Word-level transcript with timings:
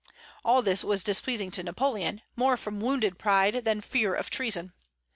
All 0.43 0.63
this 0.63 0.83
was 0.83 1.03
displeasing 1.03 1.51
to 1.51 1.61
Napoleon, 1.61 2.23
more 2.35 2.57
from 2.57 2.79
wounded 2.81 3.19
pride 3.19 3.65
than 3.65 3.81
fear 3.81 4.15
of 4.15 4.31
treason. 4.31 4.73